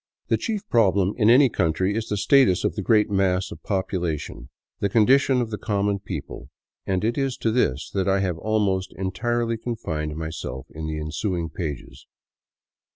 The 0.29 0.37
chief 0.37 0.67
problem 0.67 1.13
in 1.15 1.29
any 1.29 1.47
country 1.47 1.93
is 1.95 2.07
the 2.09 2.17
status 2.17 2.63
of 2.63 2.73
the 2.73 2.81
great 2.81 3.11
mass 3.11 3.51
of 3.51 3.61
population, 3.61 4.49
the 4.79 4.89
condi 4.89 5.19
tion 5.19 5.41
of 5.41 5.51
the 5.51 5.59
common 5.59 5.99
people, 5.99 6.49
and 6.87 7.03
it 7.03 7.19
is 7.19 7.37
to 7.37 7.51
this 7.51 7.91
that 7.91 8.07
I 8.07 8.19
have 8.19 8.39
almost 8.39 8.95
en 8.97 9.11
tirely 9.11 9.57
confined 9.57 10.15
myself 10.15 10.65
in 10.71 10.87
the 10.87 10.97
ensuing 10.99 11.49
pages. 11.49 12.07